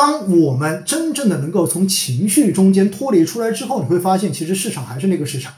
[0.00, 5.52] 当我们真正的能够从情绪中间脱离出来之后，你会发现，其实市场还是那个市场。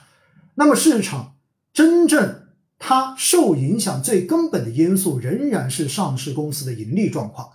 [0.57, 1.35] 那么市场
[1.73, 2.41] 真正
[2.77, 7.51] 它受影响最根本的因素，仍然是上市公司的盈利状况。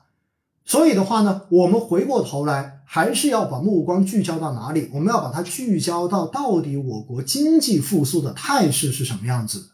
[0.63, 4.89] 所以的话呢，我们回过头来，还是要把目光聚焦到哪里？
[4.93, 9.71] 我们要把它聚焦到到底我国经济复苏的态势是什么样子。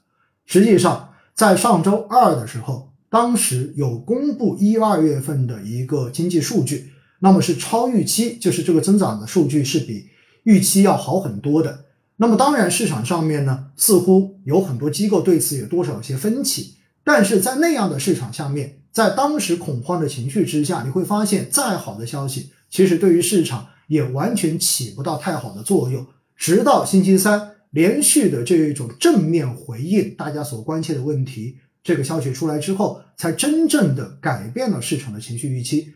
[0.47, 6.89] 实际上，在上周二的时候，当时有公布一二月份的一个经济数据，
[7.23, 10.09] 那么是超预期，就是这个增长的数据是比
[10.43, 11.85] 预期要好很多的。
[12.17, 16.75] 那么当然，市场上面呢，似乎有很多机构对此有多少有些分歧。
[17.03, 26.05] 但是在那样的市场下面，在当时恐慌的情绪之下，你会发现，再好的消息，其实对于市场也完全起不到太好的作用。
[26.35, 27.49] 直到星期三。
[27.73, 35.91] 连续的这一种正面回应大家所关切的问题，这个消息出来之后，才真正的改变了市场的情绪预期。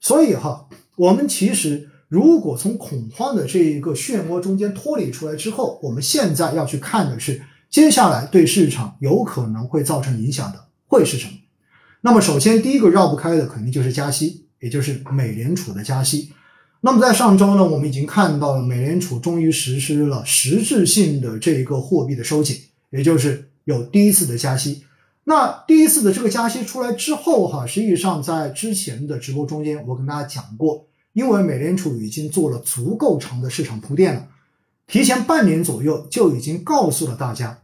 [0.00, 11.32] 所以哈，我们其实如果从恐慌的这一个漩涡中间脱离出来之后，我们现在要去看的是接下来对市场有可能会造成影响的会是什么。
[12.00, 16.32] 那么首先第一个绕不开的肯定就是加息，也就是美联储的加息。
[16.80, 22.56] 那么在上周呢，我们已经看到了美联储终于实施了实质性的这一个货币的收紧，
[22.88, 24.82] 也就是有第一次的加息。
[25.24, 34.28] 那第一次的这个加息出来之后，哈，实际上在之前的直播中间，我跟大家讲过，因为美联储已经做了足够长的市场铺垫了，
[34.86, 37.62] 提前半年左右就已经告诉了大家，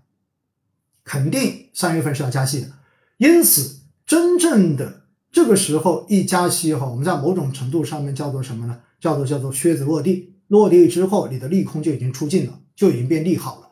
[1.02, 2.68] 肯定三月份是要加息的。
[3.16, 8.78] 因此，真正的这个时候一加息，哈，我们在某种程度上面叫做什么呢？
[9.00, 13.68] 叫做叫做靴子落地，落地之后，你的利空就已经出尽了，就已经变利好了。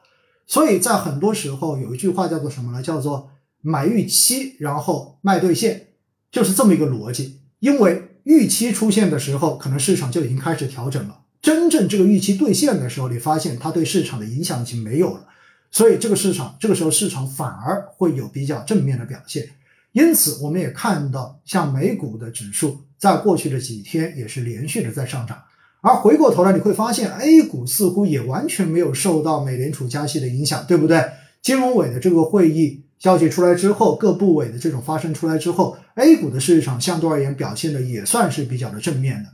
[0.46, 2.82] 所以在很多时候有一句话叫做什么呢？
[2.82, 3.30] 叫做
[3.64, 5.88] 买预期，然后卖兑现，
[6.30, 7.40] 就是这么一个逻辑。
[7.60, 11.22] 因为预期出现的时候，可能市场就已经开始调整了。
[11.40, 15.26] 真正这个预期兑现的时候，你发现它对市场的影响已经没有了。
[15.70, 19.48] 所以这个市场这个时候市场反而会有比较正面的表现。
[19.92, 22.82] 因此，我们也看到像美股的指数。
[22.97, 25.42] 在过去的几天也是连续的在上涨，
[25.82, 31.04] 而回过头来你会发现，A 股似乎也完全没有受到美联储加息的影响，对不对？
[31.42, 39.28] 金融委的这个会议消息出来之后，各部委的这种发生出来之后，A 股的市场相对而言表现的也算是比较的正面的。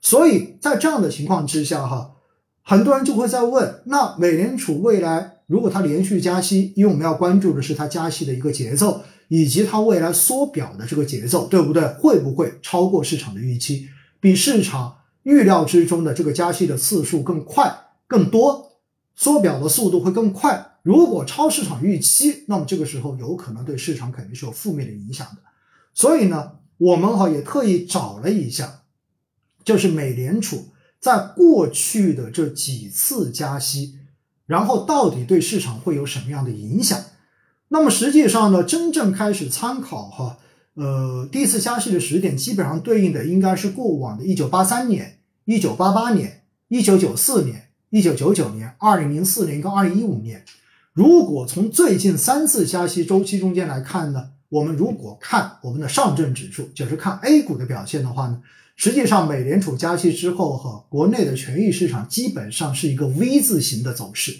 [0.00, 2.12] 所以在这样的情况之下，哈，
[2.62, 9.02] 很多人就会在问：那美联储未来如果它连续加息，因为我们要关注的是它加息的一个节奏。
[9.28, 11.82] 以及它未来缩表的这个节奏，对不对？
[11.98, 13.88] 会不会超过市场的预期，
[14.20, 17.76] 比市场预料之中的这个加息的次数更快、
[18.06, 18.65] 更多，
[19.16, 20.74] 缩表的速度会更快？
[20.82, 25.38] 如果超市场预期，那么这个时候有可能对市场肯定是有负面的影响的。
[25.92, 28.82] 所以呢，我们哈也特意找了一下，
[29.64, 30.68] 就是美联储
[31.00, 33.98] 在过去的这几次加息，
[34.44, 37.02] 然后到底对市场会有什么样的影响？
[37.68, 40.38] 那么实际上呢，真正开始参考哈，
[40.74, 47.65] 呃，第一次加息的时点基本上对应的应该是过往的1983年、1988年、1994年、
[48.02, 50.44] 1999年、2004年跟2015年。
[50.92, 58.40] 如果从最近三次加息周期中间来看呢，我们如果看我们的上证指数，就是看 A 股的表现的话呢，
[58.76, 64.36] 实际上美联储加息之后哈，国内的权益市场基本上是一个 V 字形的走势，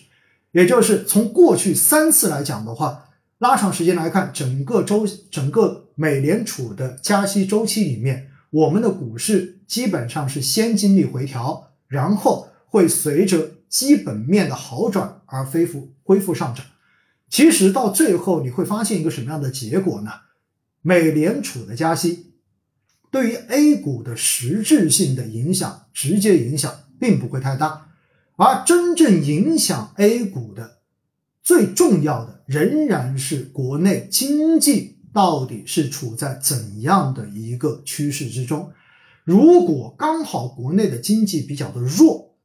[0.52, 3.04] 也就是从过去三次来讲的话。
[3.38, 16.65] 拉长时间来看，整个周整个美联储的加息周期里面，我们的股市基本上是先经历回调，然后会随着基本面的好转而恢复恢复上涨。
[17.28, 20.10] 其实到最后你会发现一个什么样的结果呢？
[20.82, 22.32] 美联储的加息
[23.10, 27.88] 对于 A 股的实质性的影响，直接影响并不会太大，
[28.37, 30.77] 而真正影响 A 股的。
[31.43, 38.72] 最重要的仍然是国内经济到底是处在怎样的一个趋势之中。
[39.25, 42.35] 如果刚好国内的经济比较的弱，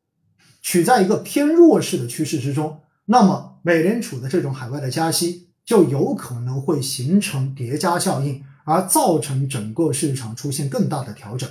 [0.61, 11.49] 处在一个偏弱势的趋势之中，那么美联储的这种海外的加息就有可能会形成叠加效应，而造成整个市场出现更大的调整。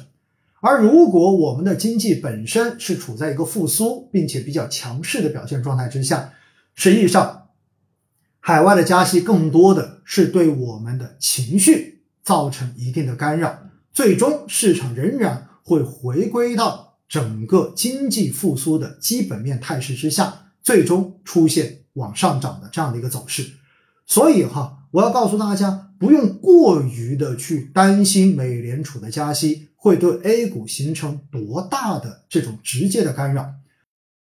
[0.61, 6.33] 而如果我们的经济本身是处在一个复苏并且比较强势的表现状态之下，
[6.75, 7.37] 实际上。
[8.43, 13.59] 海外的加息更多的是对我们的情绪造成一定的干扰，
[13.93, 23.51] 最终市场仍然会回归到整个经济复苏的基本面态势之下，最终出现往上涨的这样的一个走势。
[24.07, 33.55] 所以哈，我要告诉大家，不用过于的去担心美联储的加息会对 A 股形成多大的这种直接的干扰。